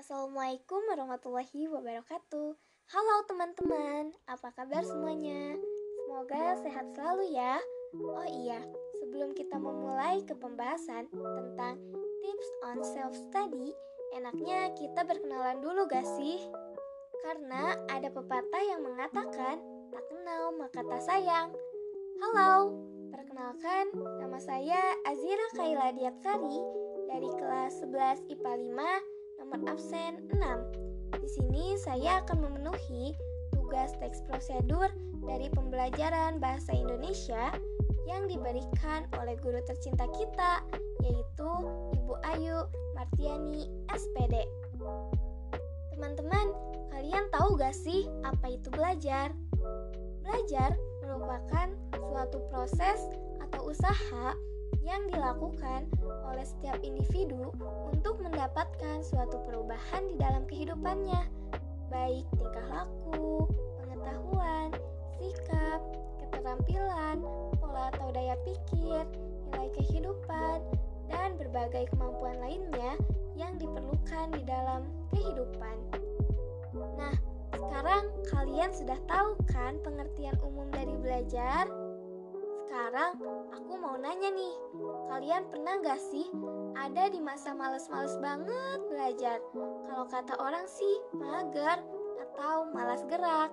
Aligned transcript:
Assalamualaikum 0.00 0.80
warahmatullahi 0.88 1.68
wabarakatuh. 1.68 2.56
Halo 2.88 3.16
teman-teman, 3.28 4.16
apa 4.24 4.48
kabar 4.56 4.80
semuanya? 4.80 5.60
Semoga 5.92 6.56
sehat 6.64 6.88
selalu 6.96 7.36
ya. 7.36 7.60
Oh 8.00 8.24
iya, 8.24 8.64
sebelum 8.96 9.36
kita 9.36 9.60
memulai 9.60 10.24
ke 10.24 10.32
pembahasan 10.40 11.04
tentang 11.12 11.76
tips 12.24 12.48
on 12.64 12.80
self 12.80 13.12
study, 13.12 13.76
enaknya 14.16 14.72
kita 14.72 15.04
berkenalan 15.04 15.60
dulu 15.60 15.84
gak 15.84 16.08
sih? 16.16 16.48
Karena 17.20 17.76
ada 17.92 18.08
pepatah 18.08 18.64
yang 18.72 18.80
mengatakan 18.80 19.60
tak 19.92 20.04
kenal 20.08 20.56
maka 20.56 20.80
tak 20.80 21.04
sayang. 21.04 21.52
Halo, 22.24 22.72
perkenalkan 23.12 23.92
nama 24.16 24.40
saya 24.40 24.80
Azira 25.04 25.44
Kaila 25.60 25.92
Diatsari 25.92 26.56
dari 27.04 27.28
kelas 27.36 27.84
11 27.84 28.32
IPA 28.32 28.52
5 28.64 29.09
nomor 29.40 29.72
absen 29.72 30.20
6. 30.36 31.16
Di 31.16 31.28
sini 31.32 31.72
saya 31.80 32.20
akan 32.20 32.44
memenuhi 32.44 33.16
tugas 33.56 33.96
teks 33.96 34.20
prosedur 34.28 34.92
dari 35.24 35.48
pembelajaran 35.56 36.36
bahasa 36.36 36.76
Indonesia 36.76 37.48
yang 38.04 38.28
diberikan 38.28 39.08
oleh 39.16 39.40
guru 39.40 39.56
tercinta 39.64 40.04
kita, 40.12 40.60
yaitu 41.00 41.50
Ibu 41.96 42.14
Ayu 42.36 42.68
Martiani 42.92 43.64
SPD. 43.88 44.44
Teman-teman, 45.96 46.52
kalian 46.92 47.24
tahu 47.32 47.56
gak 47.56 47.72
sih 47.72 48.12
apa 48.20 48.52
itu 48.52 48.68
belajar? 48.68 49.32
Belajar 50.20 50.76
merupakan 51.00 51.72
suatu 51.96 52.44
proses 52.52 53.08
atau 53.40 53.72
usaha 53.72 54.36
yang 54.80 55.06
dilakukan 55.10 55.90
oleh 56.30 56.46
setiap 56.46 56.78
individu 56.80 57.50
untuk 57.90 58.22
mendapatkan 58.22 59.02
suatu 59.02 59.42
perubahan 59.44 60.06
di 60.08 60.16
dalam 60.16 60.46
kehidupannya, 60.46 61.26
baik 61.90 62.24
tingkah 62.38 62.66
laku, 62.70 63.50
pengetahuan, 63.82 64.70
sikap, 65.18 65.80
keterampilan, 66.22 67.20
pola 67.58 67.90
atau 67.92 68.08
daya 68.14 68.38
pikir, 68.46 69.04
nilai 69.50 69.68
kehidupan, 69.74 70.62
dan 71.10 71.34
berbagai 71.36 71.90
kemampuan 71.90 72.38
lainnya 72.38 72.94
yang 73.34 73.58
diperlukan 73.58 74.30
di 74.32 74.42
dalam 74.46 74.86
kehidupan. 75.10 75.76
Nah, 76.96 77.14
sekarang 77.50 78.06
kalian 78.30 78.70
sudah 78.70 78.98
tahu 79.10 79.34
kan 79.50 79.76
pengertian 79.82 80.38
umum 80.46 80.70
dari 80.70 80.94
belajar? 81.02 81.66
Sekarang 82.70 83.18
aku 83.50 83.82
mau 83.82 83.98
nanya 83.98 84.30
nih, 84.30 84.54
kalian 85.10 85.42
pernah 85.50 85.82
gak 85.82 85.98
sih 85.98 86.30
ada 86.78 87.10
di 87.10 87.18
masa 87.18 87.50
males-males 87.50 88.14
banget 88.22 88.78
belajar? 88.86 89.42
Kalau 89.90 90.06
kata 90.06 90.38
orang 90.38 90.70
sih 90.70 91.02
mager 91.10 91.82
atau 92.22 92.70
malas 92.70 93.02
gerak. 93.10 93.50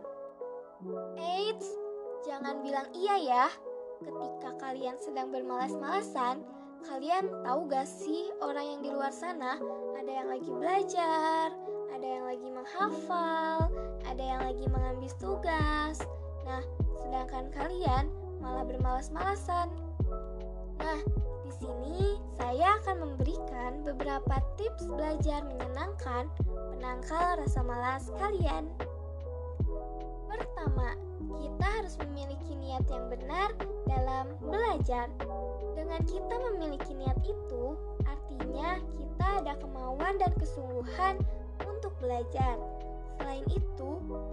Eits, 1.18 1.66
jangan 2.30 2.62
bilang 2.62 2.86
iya 2.94 3.18
ya. 3.18 3.46
Ketika 4.06 4.54
kalian 4.62 5.02
sedang 5.02 5.34
bermalas-malasan, 5.34 6.46
kalian 6.86 7.42
tahu 7.42 7.66
gak 7.74 7.90
sih 7.90 8.30
orang 8.38 8.70
yang 8.70 8.82
di 8.86 8.90
luar 8.94 9.10
sana 9.10 9.58
ada 9.98 10.12
yang 10.14 10.30
lagi 10.30 10.52
belajar, 10.54 11.58
ada 11.90 12.06
yang 12.06 12.26
lagi 12.30 12.50
menghafal, 12.54 13.66
ada 14.06 14.22
yang 14.22 14.46
lagi 14.46 14.66
mengambil 14.70 15.10
tugas. 15.18 16.06
Nah, 16.46 16.62
sedangkan 17.02 17.50
kalian 17.50 18.27
malah 18.48 18.64
bermalas-malasan. 18.64 19.68
Nah, 20.80 21.00
di 21.44 21.52
sini 21.52 22.16
saya 22.40 22.80
akan 22.80 22.96
memberikan 23.04 23.84
beberapa 23.84 24.40
tips 24.56 24.88
belajar 24.88 25.44
menyenangkan 25.44 26.32
penangkal 26.72 27.44
rasa 27.44 27.60
malas 27.68 28.08
kalian. 28.16 28.72
Pertama, 30.32 30.96
kita 31.36 31.68
harus 31.68 32.00
memiliki 32.08 32.56
niat 32.56 32.88
yang 32.88 33.12
benar 33.12 33.52
dalam 33.84 34.32
belajar. 34.40 35.12
Dengan 35.76 36.00
kita 36.08 36.36
memiliki 36.48 36.96
niat 36.96 37.20
itu, 37.28 37.76
artinya 38.08 38.80
kita 38.96 39.28
ada 39.44 39.54
kemauan 39.60 40.16
dan 40.24 40.32
kesungguhan 40.40 41.20
untuk 41.68 41.92
belajar. 42.00 42.56
Selain 43.18 43.44
itu, 43.52 43.90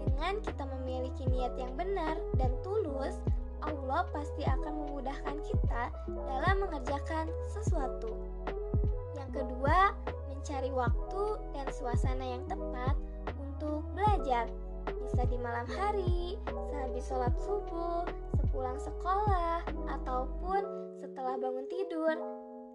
dengan 0.06 0.38
kita 0.44 0.64
memiliki 0.78 1.24
niat 1.34 1.56
yang 1.58 1.72
benar 1.74 2.14
dan 2.38 2.52
tulus, 2.62 3.18
Allah 3.64 4.04
pasti 4.12 4.44
akan 4.44 4.72
memudahkan 4.84 5.36
kita 5.44 5.82
dalam 6.12 6.56
mengerjakan 6.60 7.32
sesuatu. 7.48 8.12
Yang 9.16 9.30
kedua, 9.40 9.96
mencari 10.28 10.70
waktu 10.72 11.24
dan 11.56 11.66
suasana 11.72 12.24
yang 12.36 12.44
tepat 12.44 12.96
untuk 13.40 13.80
belajar. 13.96 14.52
Bisa 14.84 15.24
di 15.24 15.40
malam 15.40 15.64
hari, 15.72 16.36
sehabis 16.44 17.04
sholat 17.08 17.32
subuh, 17.40 18.04
sepulang 18.36 18.76
sekolah, 18.76 19.64
ataupun 19.88 20.62
setelah 21.00 21.40
bangun 21.40 21.64
tidur. 21.72 22.12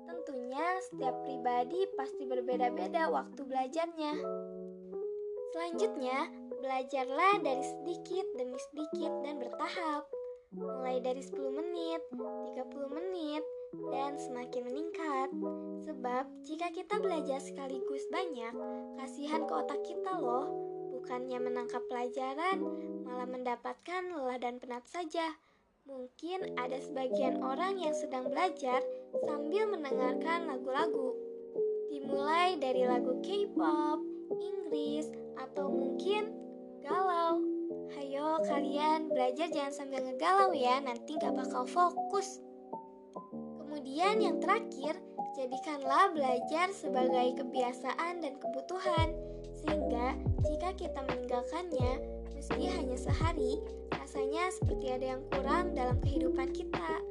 Tentunya 0.10 0.66
setiap 0.90 1.14
pribadi 1.22 1.86
pasti 1.94 2.26
berbeda-beda 2.26 3.14
waktu 3.14 3.42
belajarnya. 3.46 4.18
Selanjutnya, 5.54 6.34
belajarlah 6.58 7.42
dari 7.46 7.62
sedikit 7.62 8.26
demi 8.34 8.58
sedikit 8.74 9.14
dan 9.22 9.38
bertahap 9.38 10.10
mulai 10.50 10.98
dari 10.98 11.22
10 11.22 11.38
menit, 11.54 12.02
30 12.10 12.58
menit, 12.90 13.44
dan 13.94 14.18
semakin 14.18 14.66
meningkat. 14.66 15.30
Sebab 15.86 16.26
jika 16.42 16.74
kita 16.74 16.98
belajar 16.98 17.38
sekaligus 17.38 18.10
banyak, 18.10 18.54
kasihan 18.98 19.46
ke 19.46 19.54
otak 19.54 19.82
kita 19.86 20.18
loh. 20.18 20.50
Bukannya 20.90 21.38
menangkap 21.38 21.86
pelajaran, 21.86 22.66
malah 23.06 23.30
mendapatkan 23.30 24.02
lelah 24.10 24.42
dan 24.42 24.58
penat 24.58 24.84
saja. 24.90 25.38
Mungkin 25.86 26.58
ada 26.58 26.78
sebagian 26.82 27.42
orang 27.42 27.82
yang 27.82 27.94
sedang 27.98 28.30
belajar 28.30 28.82
sambil 29.26 29.70
mendengarkan 29.70 30.50
lagu-lagu. 30.50 31.18
Dimulai 31.90 32.58
dari 32.62 32.86
lagu 32.86 33.18
K-pop, 33.26 34.02
Inggris, 34.38 35.10
atau 35.38 35.72
mungkin 35.72 36.30
galau. 36.84 37.44
Hayo 37.94 38.42
kalian 38.46 39.10
belajar 39.12 39.50
jangan 39.52 39.74
sambil 39.74 40.02
ngegalau 40.06 40.54
ya, 40.56 40.80
nanti 40.82 41.18
gak 41.20 41.36
bakal 41.36 41.66
fokus. 41.66 42.42
Kemudian 43.62 44.22
yang 44.22 44.38
terakhir, 44.42 44.98
jadikanlah 45.38 46.12
belajar 46.14 46.74
sebagai 46.74 47.40
kebiasaan 47.40 48.22
dan 48.24 48.34
kebutuhan. 48.42 49.14
Sehingga 49.60 50.16
jika 50.48 50.70
kita 50.78 51.00
meninggalkannya, 51.10 52.00
meski 52.34 52.72
hanya 52.72 52.98
sehari, 52.98 53.60
rasanya 53.96 54.50
seperti 54.56 54.88
ada 54.96 55.06
yang 55.18 55.24
kurang 55.30 55.76
dalam 55.76 55.98
kehidupan 56.02 56.50
kita. 56.56 57.02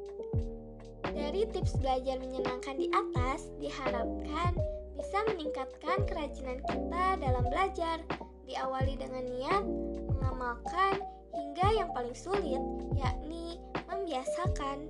Dari 1.08 1.44
tips 1.50 1.76
belajar 1.80 2.20
menyenangkan 2.20 2.74
di 2.78 2.88
atas, 2.94 3.50
diharapkan 3.58 4.54
bisa 4.98 5.18
meningkatkan 5.30 5.98
kerajinan 6.10 6.58
kita 6.68 7.04
dalam 7.22 7.44
belajar, 7.46 8.02
diawali 8.48 8.96
dengan 8.96 9.24
niat, 9.28 9.64
mengamalkan, 10.08 11.04
hingga 11.36 11.68
yang 11.76 11.92
paling 11.92 12.16
sulit, 12.16 12.58
yakni 12.96 13.60
membiasakan. 13.92 14.88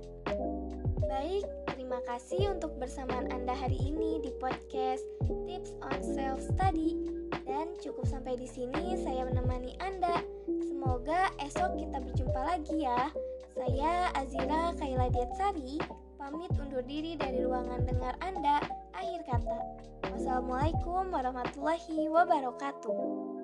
Baik, 1.03 1.43
terima 1.75 1.99
kasih 2.07 2.55
untuk 2.55 2.71
bersamaan 2.79 3.27
Anda 3.35 3.51
hari 3.51 3.75
ini 3.83 4.23
di 4.23 4.31
podcast 4.39 5.03
Tips 5.43 5.75
on 5.83 5.99
Self 5.99 6.39
Study. 6.39 6.95
Dan 7.43 7.75
cukup 7.83 8.07
sampai 8.07 8.39
di 8.39 8.47
sini 8.47 8.95
saya 9.03 9.27
menemani 9.27 9.75
Anda. 9.83 10.23
Semoga 10.63 11.27
esok 11.43 11.75
kita 11.75 11.99
berjumpa 11.99 12.41
lagi 12.45 12.87
ya. 12.87 13.11
Saya 13.57 14.13
Azira 14.15 14.71
Kaila 14.79 15.11
Diatsari, 15.11 15.81
pamit 16.15 16.53
undur 16.55 16.85
diri 16.85 17.19
dari 17.19 17.43
ruangan 17.43 17.83
dengar 17.83 18.15
Anda. 18.23 18.63
Akhir 18.95 19.25
kata, 19.27 19.59
wassalamualaikum 20.13 21.11
warahmatullahi 21.11 22.07
wabarakatuh. 22.07 23.38